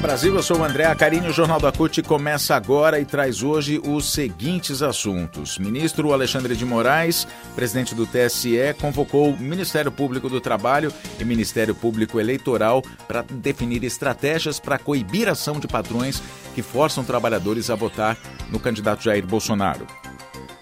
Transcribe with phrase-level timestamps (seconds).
[0.00, 3.42] Olá Brasil, eu sou o André Acarini, o Jornal da CUT começa agora e traz
[3.42, 5.58] hoje os seguintes assuntos.
[5.58, 11.74] Ministro Alexandre de Moraes, presidente do TSE, convocou o Ministério Público do Trabalho e Ministério
[11.74, 16.22] Público Eleitoral para definir estratégias para coibir a ação de patrões
[16.54, 18.16] que forçam trabalhadores a votar
[18.50, 19.86] no candidato Jair Bolsonaro.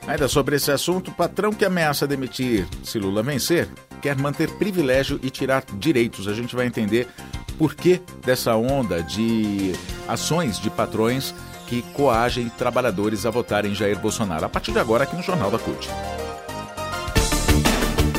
[0.08, 3.68] Ainda sobre esse assunto, patrão que ameaça demitir se Lula vencer
[4.00, 6.28] quer manter privilégio e tirar direitos.
[6.28, 7.08] A gente vai entender
[7.58, 9.72] por que dessa onda de
[10.06, 11.34] ações de patrões
[11.66, 14.46] que coagem trabalhadores a votarem Jair Bolsonaro.
[14.46, 15.90] A partir de agora, aqui no Jornal da CUT.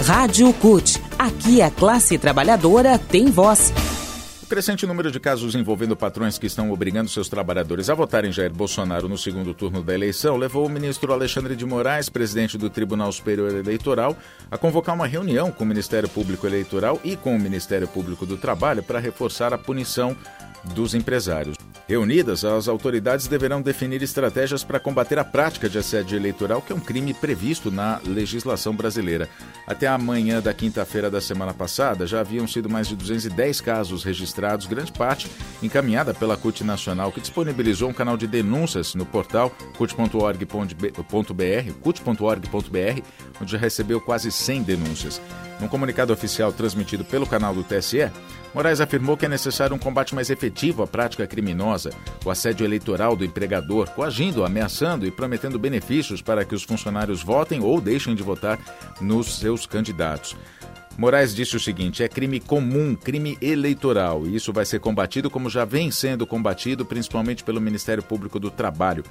[0.06, 1.02] Rádio CUT.
[1.18, 3.74] Aqui a classe trabalhadora tem voz
[4.50, 9.08] crescente número de casos envolvendo patrões que estão obrigando seus trabalhadores a votarem Jair Bolsonaro
[9.08, 13.54] no segundo turno da eleição levou o ministro Alexandre de Moraes, presidente do Tribunal Superior
[13.54, 14.18] Eleitoral,
[14.50, 18.38] a convocar uma reunião com o Ministério Público Eleitoral e com o Ministério Público do
[18.38, 20.18] Trabalho para reforçar a punição
[20.74, 21.56] dos empresários.
[21.90, 26.76] Reunidas, as autoridades deverão definir estratégias para combater a prática de assédio eleitoral, que é
[26.76, 29.28] um crime previsto na legislação brasileira.
[29.66, 34.04] Até a manhã da quinta-feira da semana passada, já haviam sido mais de 210 casos
[34.04, 35.32] registrados, grande parte
[35.64, 40.46] encaminhada pela CUT Nacional, que disponibilizou um canal de denúncias no portal cut.org.br,
[41.82, 43.02] cut.org.br,
[43.42, 45.20] onde já recebeu quase 100 denúncias.
[45.60, 48.10] Num comunicado oficial transmitido pelo canal do TSE,
[48.54, 51.92] Moraes afirmou que é necessário um combate mais efetivo à prática criminosa,
[52.24, 57.62] o assédio eleitoral do empregador, coagindo, ameaçando e prometendo benefícios para que os funcionários votem
[57.62, 58.58] ou deixem de votar
[59.02, 60.36] nos seus candidatos.
[60.98, 65.50] Moraes disse o seguinte: é crime comum, crime eleitoral, e isso vai ser combatido como
[65.50, 69.06] já vem sendo combatido, principalmente pelo Ministério Público do Trabalho.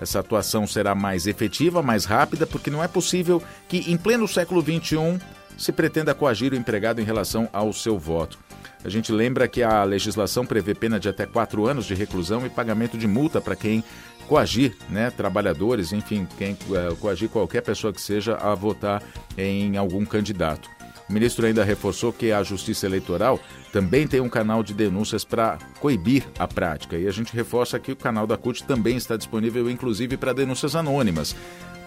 [0.00, 4.62] Essa atuação será mais efetiva, mais rápida, porque não é possível que, em pleno século
[4.62, 5.20] XXI,
[5.56, 8.38] se pretenda coagir o empregado em relação ao seu voto.
[8.84, 12.50] A gente lembra que a legislação prevê pena de até quatro anos de reclusão e
[12.50, 13.82] pagamento de multa para quem
[14.28, 19.02] coagir né, trabalhadores, enfim, quem uh, coagir qualquer pessoa que seja a votar
[19.36, 20.68] em algum candidato.
[21.08, 23.38] O ministro ainda reforçou que a Justiça Eleitoral
[23.72, 26.96] também tem um canal de denúncias para coibir a prática.
[26.96, 30.74] E a gente reforça que o canal da CUT também está disponível, inclusive, para denúncias
[30.74, 31.36] anônimas.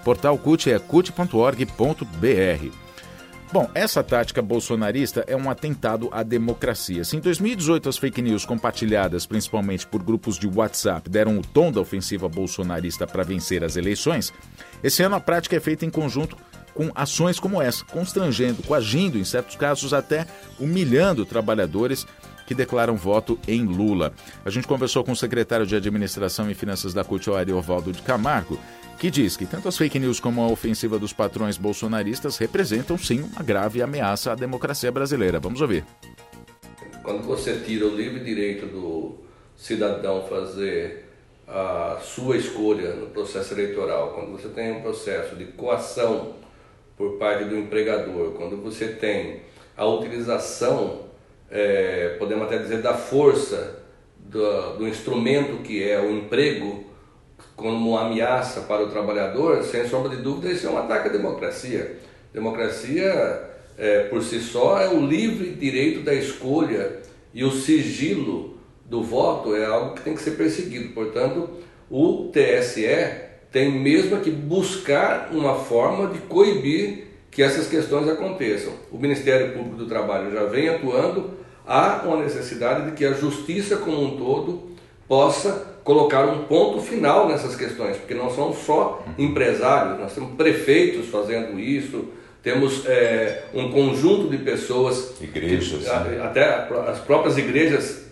[0.03, 2.86] Portal CUT é cut.org.br.
[3.51, 7.05] Bom, essa tática bolsonarista é um atentado à democracia.
[7.05, 11.71] Se em 2018 as fake news compartilhadas principalmente por grupos de WhatsApp deram o tom
[11.71, 14.33] da ofensiva bolsonarista para vencer as eleições,
[14.83, 16.35] esse ano a prática é feita em conjunto
[16.73, 20.27] com ações como essa, constrangendo, coagindo, em certos casos até
[20.59, 22.05] humilhando trabalhadores
[22.45, 24.13] que declaram voto em Lula.
[24.45, 28.59] A gente conversou com o secretário de Administração e Finanças da CUT, Ariovaldo de Camargo,
[28.97, 33.21] que diz que tanto as fake news como a ofensiva dos patrões bolsonaristas representam sim
[33.21, 35.39] uma grave ameaça à democracia brasileira.
[35.39, 35.85] Vamos ouvir.
[37.03, 39.15] Quando você tira o livre direito do
[39.55, 41.05] cidadão fazer
[41.47, 46.33] a sua escolha no processo eleitoral, quando você tem um processo de coação
[46.97, 49.41] por parte do empregador, quando você tem
[49.77, 51.03] a utilização,
[51.49, 53.79] é, podemos até dizer, da força
[54.17, 56.86] do, do instrumento que é o emprego
[57.57, 61.11] como uma ameaça para o trabalhador, sem sombra de dúvida, isso é um ataque à
[61.11, 61.97] democracia.
[62.31, 66.97] Democracia, é, por si só, é o livre direito da escolha
[67.33, 70.93] e o sigilo do voto é algo que tem que ser perseguido.
[70.93, 71.49] Portanto,
[71.89, 72.87] o TSE
[73.51, 78.73] tem mesmo que buscar uma forma de coibir que essas questões aconteçam.
[78.91, 81.31] O Ministério Público do Trabalho já vem atuando,
[81.65, 84.71] há uma necessidade de que a justiça como um todo
[85.07, 91.07] possa colocar um ponto final nessas questões, porque não são só empresários, nós temos prefeitos
[91.07, 92.09] fazendo isso,
[92.43, 96.21] temos é, um conjunto de pessoas, igrejas, que, né?
[96.21, 98.05] até as próprias igrejas,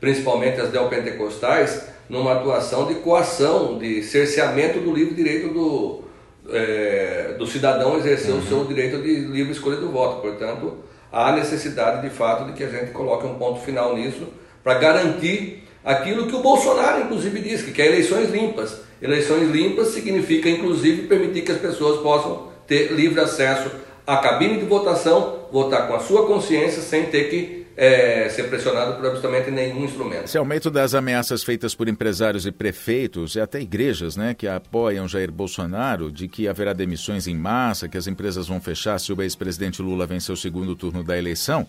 [0.00, 6.02] principalmente as neopentecostais, numa atuação de coação, de cerceamento do livre direito do,
[6.50, 8.40] é, do cidadão exercer uhum.
[8.40, 10.20] o seu direito de livre escolha do voto.
[10.20, 10.78] Portanto,
[11.12, 14.26] há necessidade de fato de que a gente coloque um ponto final nisso
[14.64, 18.80] para garantir aquilo que o Bolsonaro, inclusive, diz, que quer eleições limpas.
[19.00, 23.70] Eleições limpas significa, inclusive, permitir que as pessoas possam ter livre acesso
[24.06, 28.94] à cabine de votação, votar com a sua consciência, sem ter que é, ser pressionado
[28.96, 30.24] por absolutamente nenhum instrumento.
[30.24, 35.08] Esse aumento das ameaças feitas por empresários e prefeitos e até igrejas né, que apoiam
[35.08, 39.22] Jair Bolsonaro, de que haverá demissões em massa, que as empresas vão fechar se o
[39.22, 41.66] ex-presidente Lula vencer o segundo turno da eleição,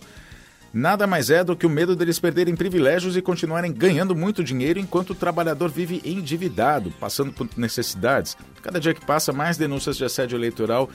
[0.74, 4.80] nada mais é do que o medo deles perderem privilégios e continuarem ganhando muito dinheiro
[4.80, 8.36] enquanto o trabalhador vive endividado, passando por necessidades.
[8.60, 10.90] Cada dia que passa, mais denúncias de assédio eleitoral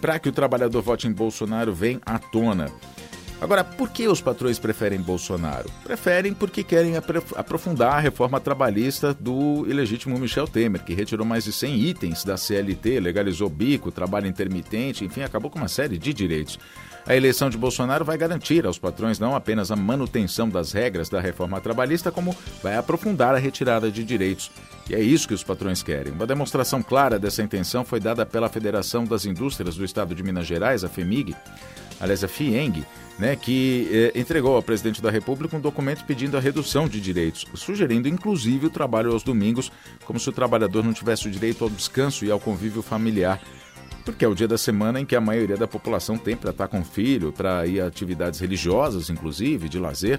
[0.00, 2.70] para que o trabalhador vote em Bolsonaro vem à tona.
[3.40, 5.70] Agora, por que os patrões preferem Bolsonaro?
[5.82, 11.52] Preferem porque querem aprofundar a reforma trabalhista do ilegítimo Michel Temer, que retirou mais de
[11.52, 16.58] 100 itens da CLT, legalizou bico, trabalho intermitente, enfim, acabou com uma série de direitos.
[17.06, 21.18] A eleição de Bolsonaro vai garantir aos patrões não apenas a manutenção das regras da
[21.18, 24.50] reforma trabalhista, como vai aprofundar a retirada de direitos.
[24.88, 26.12] E é isso que os patrões querem.
[26.12, 30.46] Uma demonstração clara dessa intenção foi dada pela Federação das Indústrias do Estado de Minas
[30.46, 31.34] Gerais, a FEMIG,
[32.00, 32.84] aliás, a FIENG,
[33.18, 37.44] né, que eh, entregou ao presidente da República um documento pedindo a redução de direitos,
[37.54, 39.70] sugerindo inclusive o trabalho aos domingos,
[40.06, 43.40] como se o trabalhador não tivesse o direito ao descanso e ao convívio familiar.
[44.04, 46.68] Porque é o dia da semana em que a maioria da população tem para estar
[46.68, 50.18] com o filho, para ir a atividades religiosas, inclusive, de lazer.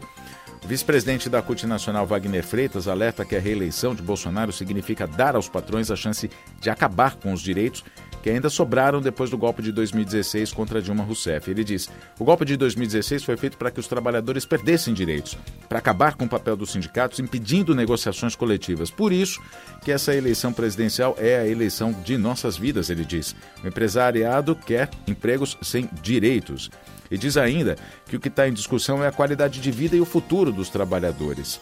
[0.63, 5.49] Vice-presidente da CUT Nacional, Wagner Freitas, alerta que a reeleição de Bolsonaro significa dar aos
[5.49, 6.29] patrões a chance
[6.59, 7.83] de acabar com os direitos
[8.21, 11.49] que ainda sobraram depois do golpe de 2016 contra Dilma Rousseff.
[11.49, 11.89] Ele diz:
[12.19, 15.37] o golpe de 2016 foi feito para que os trabalhadores perdessem direitos,
[15.67, 18.91] para acabar com o papel dos sindicatos, impedindo negociações coletivas.
[18.91, 19.41] Por isso
[19.83, 23.35] que essa eleição presidencial é a eleição de nossas vidas, ele diz.
[23.63, 26.69] O empresariado quer empregos sem direitos.
[27.09, 27.75] E diz ainda
[28.07, 30.69] que o que está em discussão é a qualidade de vida e o futuro dos
[30.69, 31.59] trabalhadores.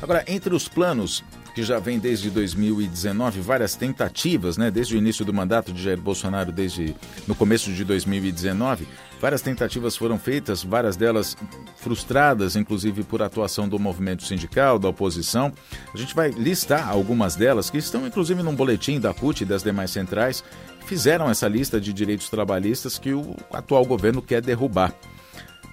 [0.00, 1.22] Agora, entre os planos
[1.56, 5.98] que já vem desde 2019, várias tentativas, né, desde o início do mandato de Jair
[5.98, 6.94] Bolsonaro, desde
[7.26, 8.86] no começo de 2019,
[9.18, 11.34] várias tentativas foram feitas, várias delas
[11.78, 15.50] frustradas, inclusive por atuação do movimento sindical, da oposição.
[15.94, 19.62] A gente vai listar algumas delas que estão inclusive num boletim da CUT e das
[19.62, 20.44] demais centrais,
[20.80, 24.92] que fizeram essa lista de direitos trabalhistas que o atual governo quer derrubar.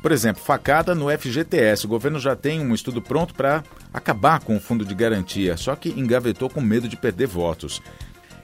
[0.03, 1.85] Por exemplo, facada no FGTS.
[1.85, 3.63] O governo já tem um estudo pronto para
[3.93, 7.81] acabar com o fundo de garantia, só que engavetou com medo de perder votos.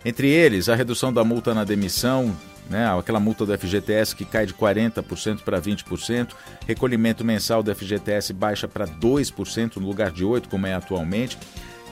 [0.06, 2.34] Entre eles, a redução da multa na demissão,
[2.70, 6.30] né, aquela multa do FGTS que cai de 40% para 20%,
[6.66, 11.38] recolhimento mensal do FGTS baixa para 2% no lugar de 8%, como é atualmente.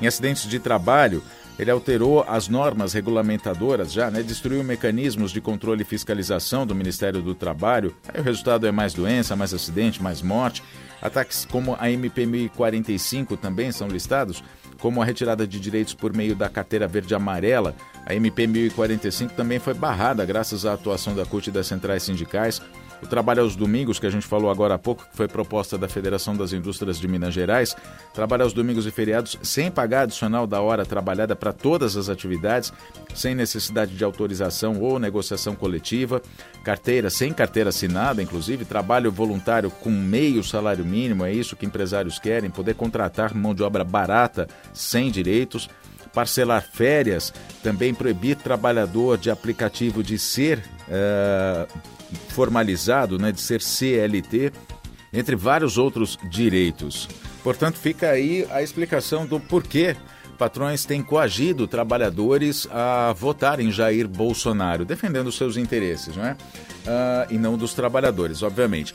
[0.01, 1.21] Em acidentes de trabalho,
[1.59, 4.21] ele alterou as normas regulamentadoras já, né?
[4.21, 7.95] Destruiu mecanismos de controle e fiscalização do Ministério do Trabalho.
[8.13, 10.63] Aí o resultado é mais doença, mais acidente, mais morte.
[11.01, 14.43] Ataques como a MP 1045 também são listados,
[14.79, 17.75] como a retirada de direitos por meio da carteira verde amarela.
[18.05, 22.61] A MP 1045 também foi barrada graças à atuação da CUT e das centrais sindicais.
[23.01, 25.87] O trabalho aos domingos, que a gente falou agora há pouco, que foi proposta da
[25.87, 27.75] Federação das Indústrias de Minas Gerais,
[28.13, 32.73] trabalho aos domingos e feriados sem pagar adicional da hora trabalhada para todas as atividades,
[33.13, 36.21] sem necessidade de autorização ou negociação coletiva,
[36.63, 42.19] carteira sem carteira assinada, inclusive, trabalho voluntário com meio salário mínimo, é isso que empresários
[42.19, 45.69] querem, poder contratar mão de obra barata, sem direitos
[46.17, 47.31] parcelar férias,
[47.61, 51.71] também proibir trabalhador de aplicativo de ser uh,
[52.29, 54.51] formalizado, né, de ser CLT,
[55.13, 57.07] entre vários outros direitos.
[57.43, 59.95] Portanto, fica aí a explicação do porquê
[60.39, 66.31] patrões têm coagido trabalhadores a votar em Jair Bolsonaro, defendendo seus interesses, não é?
[66.31, 68.91] Uh, e não dos trabalhadores, obviamente.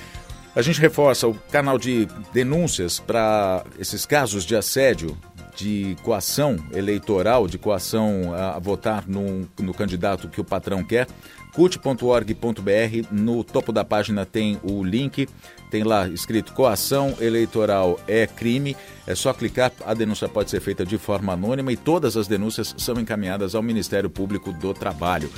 [0.56, 5.16] A gente reforça o canal de denúncias para esses casos de assédio,
[5.62, 11.06] de coação eleitoral, de coação a votar no, no candidato que o patrão quer
[11.54, 13.08] cult.org.br.
[13.10, 15.28] No topo da página tem o link,
[15.70, 18.76] tem lá escrito coação eleitoral é crime.
[19.06, 22.74] É só clicar, a denúncia pode ser feita de forma anônima e todas as denúncias
[22.76, 25.30] são encaminhadas ao Ministério Público do Trabalho.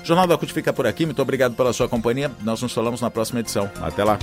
[0.00, 1.06] O Jornal da CUT fica por aqui.
[1.06, 2.30] Muito obrigado pela sua companhia.
[2.42, 3.70] Nós nos falamos na próxima edição.
[3.80, 4.18] Até lá.